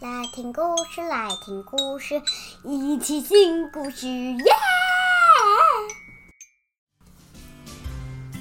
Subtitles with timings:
[0.00, 0.60] 来听故
[0.90, 2.20] 事，来听故事，
[2.64, 4.52] 一起听故事耶！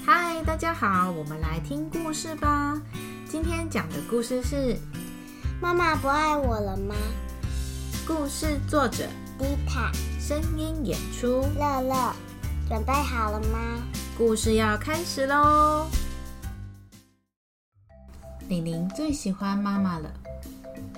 [0.04, 2.82] 嗨，大家好，我们来听故事吧。
[3.30, 4.56] 今天讲的故事是
[5.62, 6.96] 《妈妈不爱我了吗？
[8.08, 9.08] 故事作者
[9.38, 12.16] 迪塔，声音演出乐乐，
[12.68, 13.84] 准备好了吗？
[14.18, 15.88] 故事要开始喽！
[18.50, 20.12] 玲玲最喜欢妈妈了。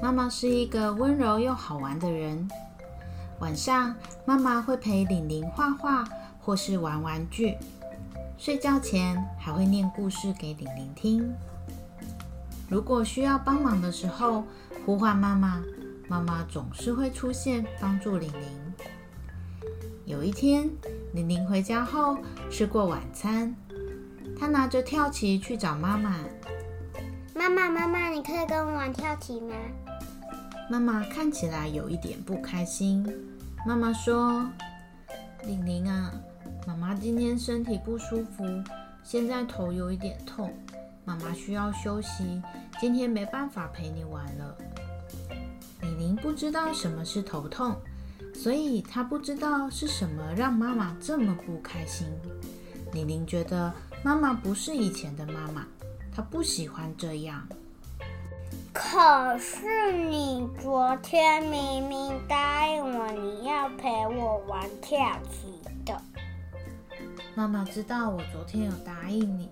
[0.06, 2.48] 妈妈是一个温柔又好玩的人。
[3.40, 6.04] 晚上，妈妈会陪玲玲画画
[6.40, 7.58] 或是玩玩具。
[8.38, 11.34] 睡觉前还会念故事给玲玲听。
[12.70, 14.44] 如果需要帮忙的时候，
[14.86, 15.64] 呼唤妈妈，
[16.08, 18.74] 妈妈总是会出现帮助玲玲。
[20.06, 20.70] 有一天，
[21.14, 22.16] 玲玲回家后
[22.52, 23.56] 吃过晚餐，
[24.40, 26.20] 她拿着跳棋去找妈妈。
[27.34, 29.56] 妈妈，妈妈，你可以跟我玩跳棋吗？
[30.68, 33.06] 妈妈看起来有一点不开心。
[33.68, 34.44] 妈妈说
[35.46, 36.12] ：“玲玲啊，
[36.66, 38.44] 妈妈今天身体不舒服，
[39.04, 40.52] 现在头有一点痛，
[41.04, 42.42] 妈妈需要休息，
[42.80, 44.58] 今天没办法陪你玩了。”
[45.82, 47.76] 玲玲不知道什么是头痛，
[48.34, 52.08] 所以她不知道是什么让妈妈这么不开心。
[52.92, 53.72] 玲玲觉得
[54.04, 55.68] 妈妈不是以前的妈妈，
[56.12, 57.48] 她不喜欢这样。
[58.78, 64.98] 可是你昨天明明答应我你要陪我玩跳
[65.32, 65.98] 棋的。
[67.34, 69.50] 妈妈知道我昨天有答应你，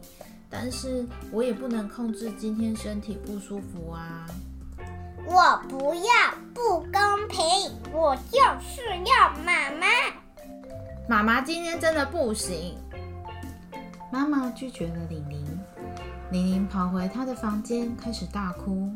[0.50, 4.28] 但是我也不能控制今天身体不舒服啊。
[5.26, 6.04] 我不要，
[6.54, 7.40] 不公平！
[7.94, 9.88] 我就是要妈妈。
[11.08, 12.78] 妈妈今天真的不行。
[14.12, 15.60] 妈妈拒绝了玲玲，
[16.30, 18.92] 玲玲跑回她的房间开始大哭。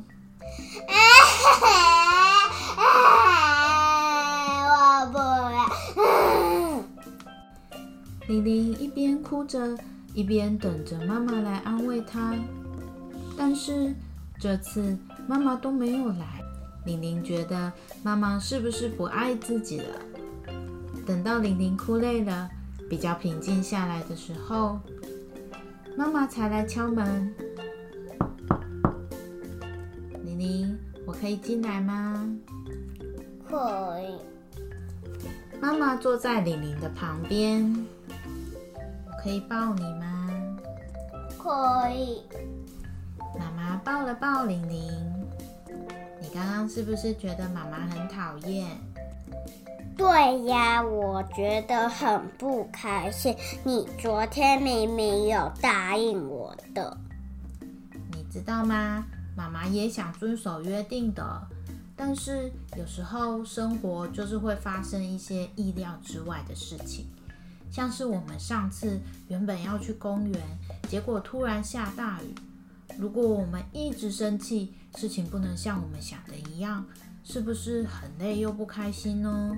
[4.70, 5.58] 我不要。
[8.28, 9.78] 玲玲一边哭着，
[10.14, 12.34] 一边等着妈妈来安慰她。
[13.38, 13.94] 但是
[14.40, 14.98] 这次
[15.28, 16.42] 妈妈都没有来。
[16.86, 17.72] 玲玲觉得
[18.04, 20.00] 妈妈是不是不爱自己了？
[21.06, 22.50] 等到玲玲哭累了，
[22.90, 24.80] 比较平静下来的时候，
[25.98, 27.34] 妈妈才来敲门。
[31.28, 32.26] 可以进来吗？
[33.50, 34.16] 可以。
[35.60, 37.86] 妈妈坐在玲玲的旁边，
[39.06, 40.58] 我可以抱你吗？
[41.38, 42.22] 可以。
[43.38, 44.90] 妈妈抱了抱玲玲，
[46.22, 48.66] 你刚刚是不是觉得妈妈很讨厌？
[49.98, 53.36] 对呀，我觉得很不开心。
[53.66, 56.98] 你昨天明明有答应我的，
[58.14, 59.06] 你知道吗？
[59.38, 61.48] 妈妈也想遵守约定的，
[61.96, 67.06] 但是有时候生活就是会发生一些意料之外的事情，
[67.72, 70.42] 像是我们上次原本要去公园，
[70.90, 72.34] 结果突然下大雨。
[72.98, 76.84] 如果我们一直生气，事情不能像我们想的一样，
[77.24, 79.56] 是不是很累又不开心呢？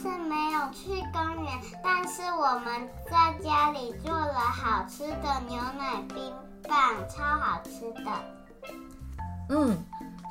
[0.00, 6.32] 是，没有去公园，但是我们在家里做了好吃的牛奶冰
[6.68, 8.10] 棒，超好吃的。
[9.48, 9.76] 嗯，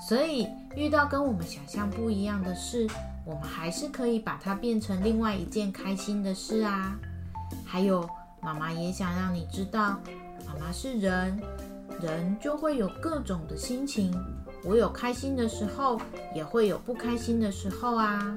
[0.07, 2.87] 所以遇到跟我们想象不一样的事，
[3.25, 6.97] 我们还是可以把它变成另外一件开心的事啊。
[7.65, 8.07] 还有，
[8.41, 9.99] 妈妈也想让你知道，
[10.47, 11.39] 妈妈是人，
[12.01, 14.13] 人就会有各种的心情。
[14.63, 15.99] 我有开心的时候，
[16.35, 18.35] 也会有不开心的时候啊。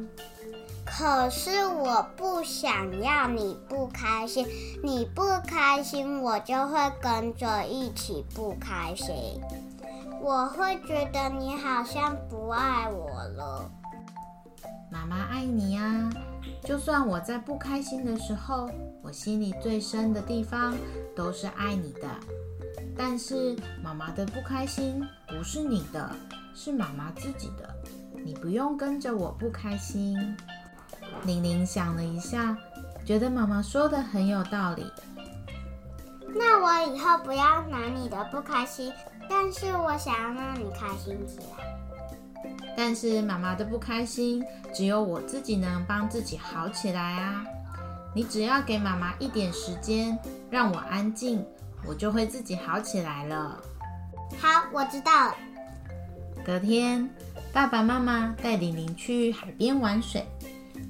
[0.97, 4.47] 可是我不想要你不开心，
[4.81, 9.13] 你不开心，我就会跟着一起不开心。
[10.23, 13.69] 我会觉得你好像不爱我了。
[14.89, 16.09] 妈妈爱你呀，
[16.63, 18.71] 就算我在不开心的时候，
[19.03, 20.77] 我心里最深的地方
[21.17, 22.09] 都是爱你的。
[22.97, 26.09] 但是妈妈的不开心不是你的，
[26.55, 27.69] 是妈妈自己的。
[28.25, 30.17] 你不用跟着我不开心。
[31.25, 32.57] 玲玲想了一下，
[33.05, 34.85] 觉得妈妈说的很有道理。
[36.37, 38.93] 那我以后不要拿你的不开心，
[39.29, 41.65] 但是我想要让你开心起来。
[42.77, 44.45] 但是妈妈的不开心，
[44.75, 47.45] 只有我自己能帮自己好起来啊！
[48.15, 50.19] 你只要给妈妈一点时间，
[50.51, 51.45] 让我安静。
[51.87, 53.61] 我就会自己好起来了。
[54.41, 55.35] 好，我知道了。
[56.45, 57.09] 隔天，
[57.53, 60.27] 爸爸妈妈带玲玲去海边玩水。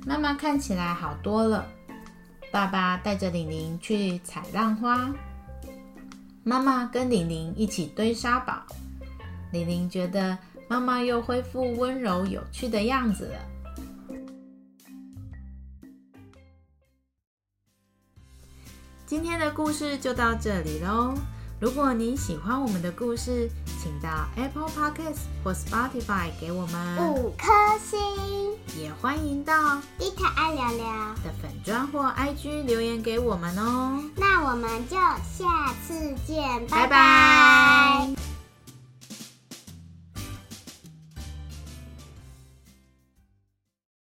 [0.06, 1.67] 妈妈看起来好多了。
[2.53, 5.12] 爸爸带着玲玲去采浪花。
[6.43, 8.62] 妈妈跟玲玲一起堆沙堡。
[9.51, 10.37] 玲玲觉得
[10.69, 13.55] 妈妈又恢复温柔有趣的样子了。
[19.06, 21.15] 今天的故事就到这里喽。
[21.64, 23.50] 如果你喜欢我们的故事，
[23.82, 27.46] 请到 Apple Podcast 或 Spotify 给我们五颗
[27.82, 27.99] 星。
[28.78, 33.99] 也欢迎到迪卡爱聊聊的粉砖或 IG 留言给我们哦。
[34.14, 38.24] 那我们就下次见，拜拜拜。